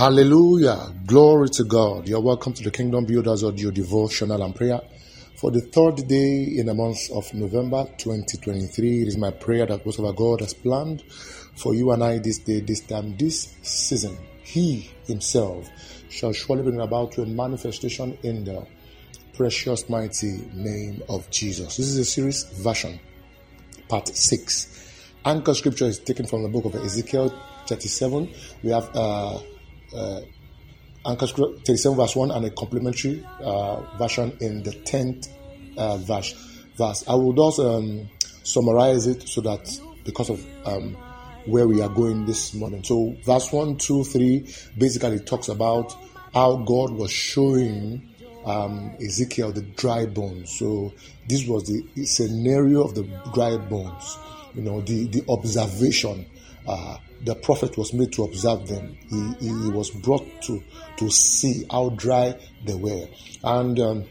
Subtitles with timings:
[0.00, 0.94] Hallelujah.
[1.04, 2.08] Glory to God.
[2.08, 4.80] You're welcome to the Kingdom Builders Audio Devotional and Prayer.
[5.36, 9.84] For the third day in the month of November 2023, it is my prayer that
[9.84, 14.90] whatever God has planned for you and I this day, this time, this season, He
[15.04, 15.68] Himself
[16.08, 18.66] shall surely bring about to a manifestation in the
[19.34, 21.76] precious, mighty name of Jesus.
[21.76, 22.98] This is a series version,
[23.86, 24.94] part 6.
[25.26, 28.32] Anchor scripture is taken from the book of Ezekiel 37.
[28.62, 29.40] We have uh,
[29.94, 30.20] uh,
[31.06, 35.28] Anchor 37 verse 1 and a complementary uh, version in the 10th
[35.76, 36.32] uh, verse.
[36.76, 37.04] verse.
[37.08, 38.08] I will just um,
[38.42, 40.96] summarize it so that because of um,
[41.46, 42.84] where we are going this morning.
[42.84, 45.94] So, verse 1, 2, 3 basically talks about
[46.34, 48.08] how God was showing
[48.44, 50.58] um, Ezekiel the dry bones.
[50.58, 50.92] So,
[51.28, 54.18] this was the scenario of the dry bones,
[54.54, 56.26] you know, the, the observation.
[56.66, 58.96] Uh, the prophet was made to observe them.
[59.08, 60.62] He, he, was brought to,
[60.96, 63.08] to see how dry they were.
[63.44, 64.04] And um,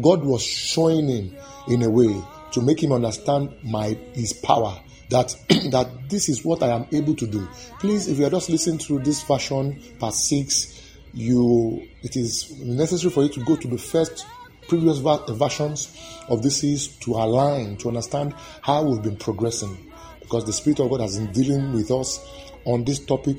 [0.00, 1.36] God was showing him
[1.68, 4.80] in a way to make him understand my his power.
[5.10, 5.34] That
[5.70, 7.48] that this is what I am able to do.
[7.78, 10.80] Please, if you are just listening to this version, part six,
[11.12, 14.26] you it is necessary for you to go to the first
[14.68, 15.94] previous versions
[16.28, 19.92] of this is to align to understand how we've been progressing
[20.24, 22.20] because the Spirit of God has been dealing with us
[22.64, 23.36] on this topic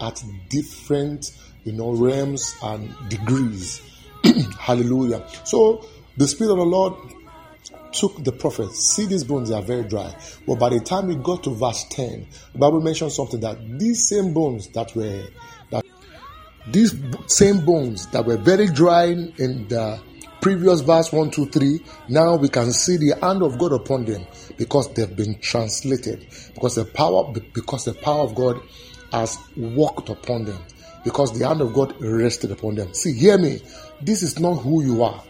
[0.00, 1.30] at different
[1.64, 3.80] you know realms and degrees.
[4.58, 5.26] Hallelujah.
[5.44, 6.94] So the Spirit of the Lord
[7.92, 8.72] took the prophet.
[8.72, 10.14] See these bones, are very dry.
[10.46, 14.08] But by the time we got to verse 10, the Bible mentions something that these
[14.08, 15.24] same bones that were
[15.70, 15.84] that
[16.68, 16.94] these
[17.26, 20.00] same bones that were very dry in the
[20.44, 24.26] previous verse 1, 2, 3, now we can see the hand of God upon them
[24.58, 26.26] because they've been translated.
[26.52, 28.60] Because the power, because the power of God
[29.10, 30.62] has walked upon them.
[31.02, 32.92] Because the hand of God rested upon them.
[32.92, 33.62] See, hear me.
[34.02, 35.24] This is not who you are.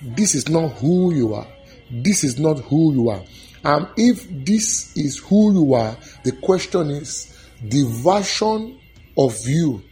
[0.00, 1.48] This is not who you are.
[1.90, 3.24] This is not who you are.
[3.64, 8.78] And if this is who you are, the question is the version
[9.18, 9.82] of you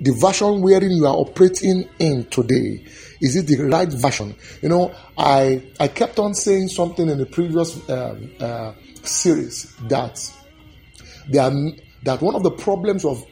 [0.00, 2.84] the version wherein you are operating in today
[3.20, 4.34] is it the right version?
[4.60, 8.72] You know i i kept on saying something in the previous um, uh,
[9.02, 10.20] series that
[11.28, 11.52] there are,
[12.04, 13.24] that one of the problems of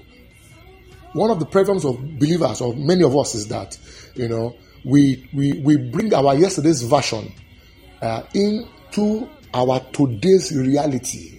[1.13, 3.77] one of the problems of believers or many of us is that
[4.15, 7.33] you know we we we bring our yesterday's version
[8.01, 11.39] uh, into our today's reality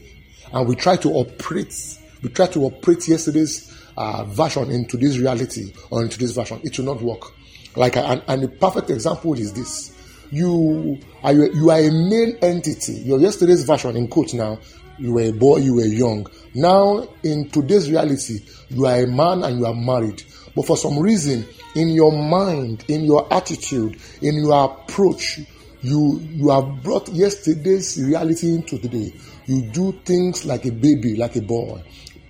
[0.53, 1.73] and we try to operate
[2.21, 3.70] we try to operate yesterday's
[4.01, 7.31] uh, version into this reality or into this version, it will not work.
[7.75, 9.95] Like, and, and a perfect example is this:
[10.31, 12.93] you are you are a male entity.
[12.93, 14.59] Your yesterday's version, in quotes now,
[14.97, 16.27] you were a boy, you were young.
[16.53, 20.23] Now, in today's reality, you are a man and you are married.
[20.55, 21.45] But for some reason,
[21.75, 25.39] in your mind, in your attitude, in your approach,
[25.81, 29.13] you you have brought yesterday's reality into today.
[29.47, 31.81] You do things like a baby, like a boy.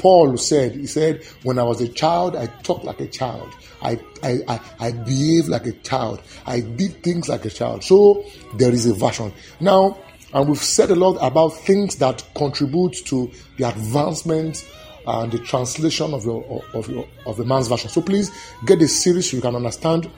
[0.01, 3.53] Paul said, he said, when I was a child, I talked like a child.
[3.83, 6.23] I, I, I, I behave like a child.
[6.47, 7.83] I did things like a child.
[7.83, 8.25] So
[8.55, 9.31] there is a version.
[9.59, 9.99] Now,
[10.33, 14.67] and we've said a lot about things that contribute to the advancement
[15.05, 17.91] and the translation of your of your of a man's version.
[17.91, 18.31] So please
[18.65, 20.09] get the series so you can understand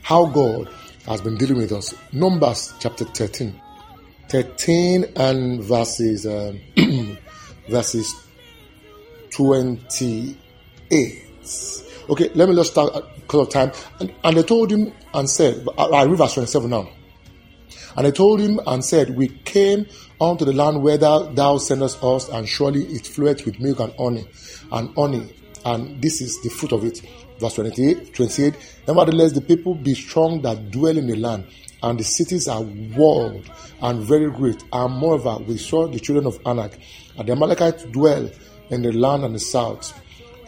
[0.00, 0.70] how God
[1.06, 1.94] has been dealing with us.
[2.12, 3.60] Numbers chapter 13.
[4.30, 6.60] 13 and verses um,
[7.68, 8.25] verses
[9.36, 10.36] 28.
[12.08, 13.70] Okay, let me just start because of time.
[14.00, 16.88] And, and they told him and said, I read verse 27 now.
[17.96, 19.86] And they told him and said, We came
[20.20, 23.92] unto the land where thou, thou sendest us, and surely it floweth with milk and
[23.98, 24.26] honey,
[24.72, 27.02] and honey, and this is the fruit of it.
[27.38, 28.54] Verse 28, 28.
[28.88, 31.46] Nevertheless, the people be strong that dwell in the land,
[31.82, 33.50] and the cities are walled
[33.82, 34.64] and very great.
[34.72, 36.78] And moreover, we saw the children of Anak,
[37.18, 38.30] and the Amalekites dwell
[38.70, 39.92] in the land and the south.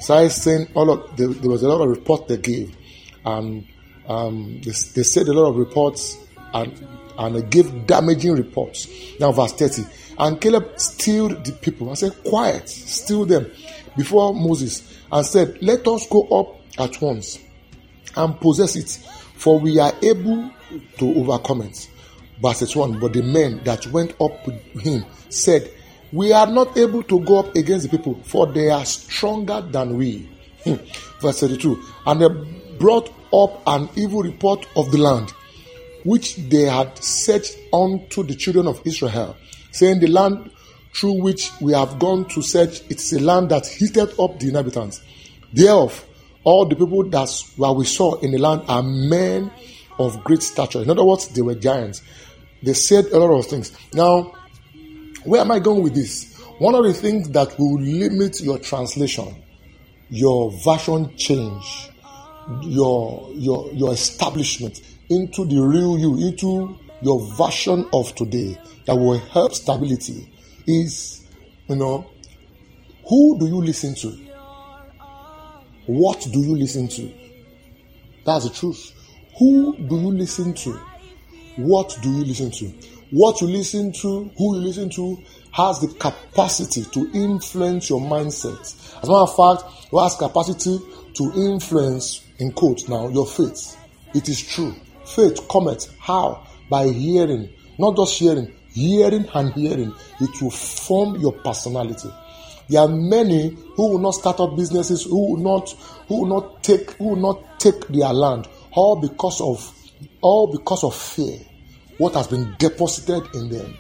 [0.01, 2.77] So I saying all of there, there, was a lot of reports they gave,
[3.25, 3.67] and
[4.07, 6.17] um, they, they said a lot of reports
[6.55, 6.87] and
[7.19, 8.89] and they gave damaging reports.
[9.19, 9.83] Now verse thirty,
[10.19, 13.51] and Caleb stilled the people and said, "Quiet, still them,"
[13.97, 17.41] before Moses and said, "Let us go up at once
[18.17, 18.91] and possess it,
[19.35, 20.51] for we are able
[20.99, 21.89] to overcome it."
[22.41, 25.69] Verse one, but the men that went up with him said,
[26.13, 29.97] we are not able to go up against the people, for they are stronger than
[29.97, 30.29] we.
[30.65, 30.75] Hmm.
[31.21, 32.29] Verse 32 And they
[32.79, 35.33] brought up an evil report of the land,
[36.05, 39.37] which they had searched unto the children of Israel,
[39.71, 40.51] saying, The land
[40.95, 44.49] through which we have gone to search, it is a land that heated up the
[44.49, 45.03] inhabitants.
[45.53, 46.05] Thereof,
[46.45, 49.51] all the people that what we saw in the land are men
[49.99, 50.83] of great stature.
[50.83, 52.03] In other words, they were giants.
[52.63, 53.77] They said a lot of things.
[53.93, 54.33] Now,
[55.25, 56.37] where am I going with this?
[56.59, 59.35] One of the things that will limit your translation,
[60.11, 61.91] your version change,
[62.63, 69.19] your your your establishment into the real you, into your version of today that will
[69.19, 70.33] help stability
[70.67, 71.27] is,
[71.69, 72.11] you know,
[73.09, 74.09] who do you listen to?
[75.87, 77.13] What do you listen to?
[78.25, 78.93] That's the truth.
[79.39, 80.73] Who do you listen to?
[81.57, 82.73] What do you listen to?
[83.11, 85.19] What you listen to, who you listen to,
[85.53, 88.61] has the capacity to influence your mindset.
[88.61, 90.79] As a matter of fact, it has capacity
[91.15, 93.77] to influence, in quotes now, your faith.
[94.15, 94.75] It is true.
[95.07, 95.91] Faith cometh.
[95.99, 96.47] How?
[96.69, 97.49] By hearing.
[97.79, 99.95] Not just hearing, hearing and hearing.
[100.21, 102.11] It will form your personality.
[102.69, 105.71] There are many who will not start up businesses, who will not,
[106.09, 109.75] who will not take, who will not take their land, all because of,
[110.21, 111.39] all because of fear.
[111.99, 113.77] What has been deposited in them?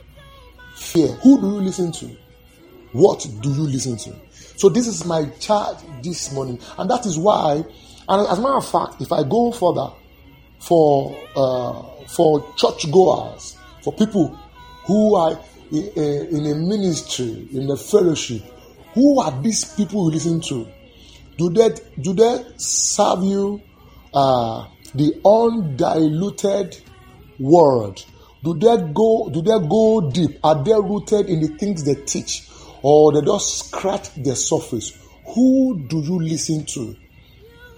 [0.75, 1.09] Fear.
[1.23, 2.17] Who do you listen to?
[2.93, 4.15] What do you listen to?
[4.57, 7.63] So this is my charge this morning, and that is why.
[8.09, 9.93] And as a matter of fact, if I go further,
[10.59, 14.29] for uh, for churchgoers, for people
[14.85, 15.39] who are
[15.71, 18.43] in a ministry, in a fellowship,
[18.95, 20.67] who are these people you listen to?
[21.37, 21.71] Do they
[22.01, 23.61] do they serve you
[24.13, 26.81] uh, the undiluted
[27.39, 28.03] word?
[28.43, 30.39] Do they go do they go deep?
[30.45, 32.49] Are they rooted in the things they teach?
[32.83, 34.97] Or they just scratch the surface?
[35.35, 36.97] Who do you listen to?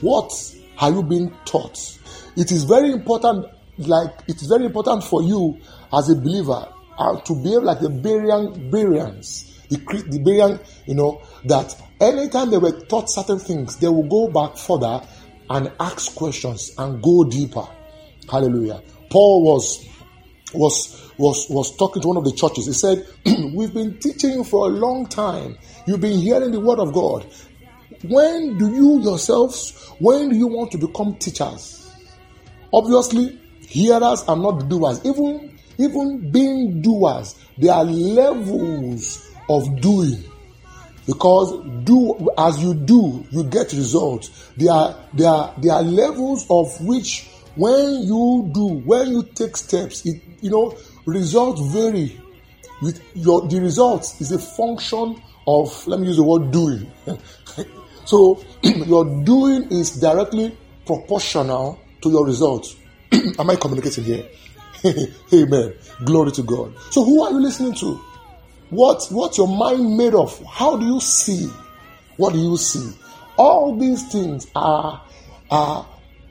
[0.01, 0.33] What
[0.79, 1.99] are you being taught?
[2.37, 3.47] It is very important,
[3.79, 5.59] like it is very important for you
[5.93, 6.69] as a believer
[6.99, 12.59] uh, to behave like the Berean, Bereans the, the Berean, you know, that anytime they
[12.59, 15.01] were taught certain things, they will go back further
[15.49, 17.67] and ask questions and go deeper.
[18.29, 18.83] Hallelujah.
[19.11, 19.87] Paul was
[20.55, 22.67] was was was talking to one of the churches.
[22.67, 23.07] He said,
[23.55, 25.59] "We've been teaching you for a long time.
[25.87, 27.27] You've been hearing the word of God.
[28.05, 29.93] When do you yourselves?
[29.99, 31.93] When do you want to become teachers?
[32.73, 35.05] Obviously, hearers are not doers.
[35.05, 40.25] Even even being doers, there are levels of doing
[41.07, 41.53] because
[41.85, 46.69] do as you do you get results there are there are there are levels of
[46.87, 47.29] which
[47.61, 50.77] when you do when you take steps it you know
[51.07, 52.21] results vary.
[52.83, 56.91] With your the results is a function of let me use the word doing.
[58.11, 62.75] So your doing is directly proportional to your results.
[63.39, 64.29] Am i communicating here?
[65.33, 65.75] Amen.
[66.05, 66.75] Glory to god.
[66.91, 68.01] So who are you listening to?
[68.71, 70.45] What what's your mind made of?
[70.45, 71.49] How do you see?
[72.17, 72.99] What do you see?
[73.37, 75.01] All these things are
[75.49, 75.87] are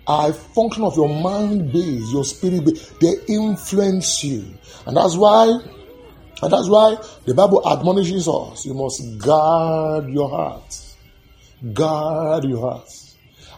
[0.10, 2.90] a function of your mind base, your spirit base.
[3.00, 4.44] They influence you,
[4.88, 5.46] and that's why
[6.42, 10.78] and that's why the Bible admonishes us: you must guard your heart.
[11.74, 12.90] Guard your heart.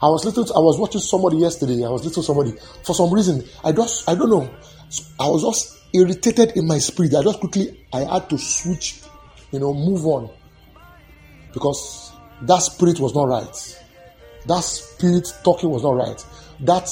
[0.01, 0.47] I was listening.
[0.47, 1.85] To, I was watching somebody yesterday.
[1.85, 2.53] I was listening to somebody.
[2.83, 4.49] For some reason, I just I don't know.
[5.19, 7.15] I was just irritated in my spirit.
[7.15, 9.01] I just quickly I had to switch,
[9.51, 10.29] you know, move on.
[11.53, 12.11] Because
[12.41, 13.80] that spirit was not right.
[14.45, 16.25] That spirit talking was not right.
[16.61, 16.89] That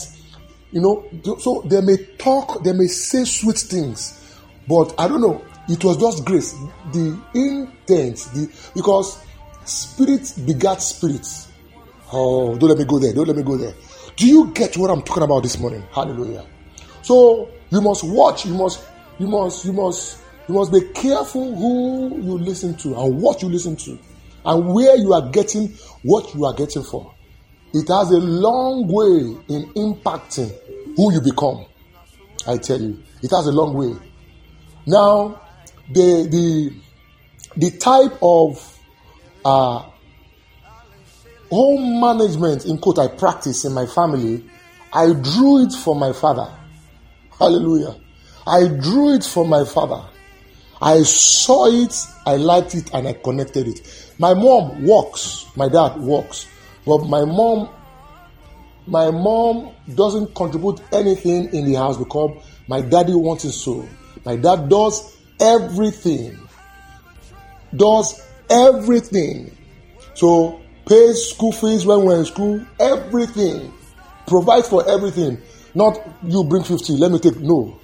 [0.71, 1.09] you know,
[1.39, 5.43] so they may talk, they may say sweet things, but I don't know.
[5.67, 6.53] It was just grace.
[6.91, 9.23] The intent, the because
[9.65, 11.27] spirit begat spirit.
[12.11, 13.13] Oh, don't let me go there.
[13.13, 13.73] Don't let me go there.
[14.15, 15.83] Do you get what I'm talking about this morning?
[15.91, 16.45] Hallelujah.
[17.03, 18.83] So you must watch, you must,
[19.19, 23.49] you must, you must, you must be careful who you listen to and what you
[23.49, 23.97] listen to
[24.45, 25.69] and where you are getting
[26.03, 27.13] what you are getting for.
[27.73, 30.55] It has a long way in impacting
[30.95, 31.65] who you become.
[32.47, 33.95] I tell you, it has a long way.
[34.87, 35.41] Now,
[35.91, 36.73] the the
[37.57, 38.79] the type of
[39.45, 39.85] uh,
[41.49, 44.43] home management in quote I practice in my family,
[44.93, 46.51] I drew it from my father.
[47.37, 47.95] Hallelujah.
[48.47, 50.03] I drew it from my father.
[50.81, 51.93] I saw it,
[52.25, 54.13] I liked it, and I connected it.
[54.17, 56.47] My mom works, my dad works,
[56.85, 57.69] but my mom,
[58.87, 63.87] my mom doesn't contribute anything in the house because my daddy wants it so.
[64.25, 66.37] My dad does everything,
[67.75, 69.55] does everything.
[70.13, 73.71] So pays school fees when we're in school, everything,
[74.27, 75.41] provides for everything.
[75.75, 77.79] Not you bring 50, let me take no.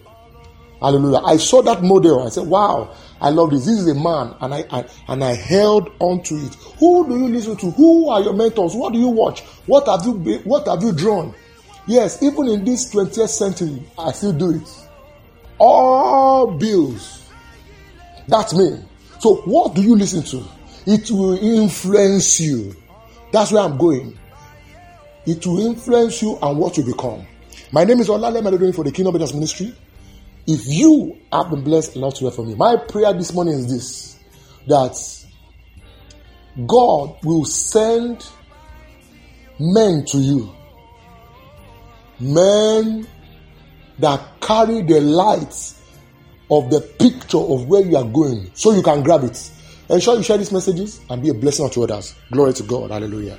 [0.81, 1.19] Hallelujah.
[1.25, 2.25] I saw that model.
[2.25, 3.65] I said, wow, I love this.
[3.65, 4.35] This is a man.
[4.41, 6.55] And I, I and I held on to it.
[6.79, 7.71] Who do you listen to?
[7.71, 8.75] Who are your mentors?
[8.75, 9.41] What do you watch?
[9.65, 10.13] What have you
[10.43, 11.33] what have you drawn?
[11.87, 14.69] Yes, even in this 20th century, I still do it.
[15.57, 17.29] All bills.
[18.27, 18.83] That's me.
[19.19, 20.43] So what do you listen to?
[20.87, 22.75] It will influence you.
[23.31, 24.17] That's where I'm going.
[25.25, 27.25] It will influence you and what you become.
[27.71, 29.75] My name is Olale Melody for the Kingdom Business Ministry.
[30.47, 33.67] If you have been blessed enough to hear from me, my prayer this morning is
[33.67, 34.19] this
[34.67, 34.95] that
[36.67, 38.25] God will send
[39.59, 40.53] men to you,
[42.19, 43.07] men
[43.99, 45.73] that carry the light
[46.51, 49.51] of the picture of where you are going so you can grab it.
[49.89, 52.15] Ensure you share these messages and be a blessing unto others.
[52.31, 52.91] Glory to God.
[52.91, 53.37] Hallelujah.